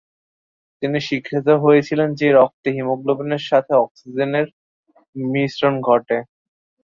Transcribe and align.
তিনি 0.81 0.97
স্বীকৃত 0.99 1.47
হয়েছিলেন 1.63 2.09
যে 2.15 2.27
রক্তে 2.31 2.69
হিমোগ্লোবিনের 2.75 3.43
সাথে 3.49 3.73
অক্সিজেনের 3.75 4.47
সংমিশ্রণ 4.95 5.73
ঘটে। 5.81 6.17